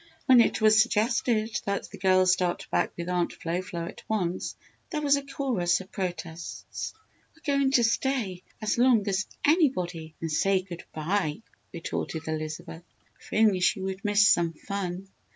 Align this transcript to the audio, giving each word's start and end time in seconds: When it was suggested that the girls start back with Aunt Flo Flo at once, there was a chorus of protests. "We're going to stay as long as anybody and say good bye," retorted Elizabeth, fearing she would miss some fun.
When 0.25 0.41
it 0.41 0.59
was 0.61 0.81
suggested 0.81 1.61
that 1.65 1.83
the 1.91 1.99
girls 1.99 2.31
start 2.33 2.65
back 2.71 2.91
with 2.97 3.07
Aunt 3.07 3.33
Flo 3.33 3.61
Flo 3.61 3.85
at 3.85 4.01
once, 4.09 4.55
there 4.89 4.99
was 4.99 5.15
a 5.15 5.21
chorus 5.23 5.79
of 5.79 5.91
protests. 5.91 6.95
"We're 7.35 7.55
going 7.55 7.69
to 7.73 7.83
stay 7.83 8.41
as 8.63 8.79
long 8.79 9.07
as 9.07 9.27
anybody 9.45 10.15
and 10.19 10.31
say 10.31 10.63
good 10.63 10.85
bye," 10.91 11.43
retorted 11.71 12.27
Elizabeth, 12.27 12.81
fearing 13.19 13.59
she 13.59 13.79
would 13.79 14.03
miss 14.03 14.27
some 14.27 14.53
fun. 14.53 15.07